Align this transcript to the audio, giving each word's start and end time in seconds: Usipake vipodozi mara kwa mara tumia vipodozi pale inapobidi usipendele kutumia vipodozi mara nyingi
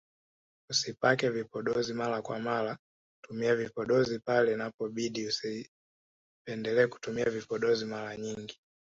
Usipake 0.69 1.29
vipodozi 1.29 1.93
mara 1.93 2.21
kwa 2.21 2.39
mara 2.39 2.77
tumia 3.23 3.55
vipodozi 3.55 4.19
pale 4.19 4.53
inapobidi 4.53 5.27
usipendele 5.27 6.87
kutumia 6.87 7.25
vipodozi 7.25 7.85
mara 7.85 8.17
nyingi 8.17 8.59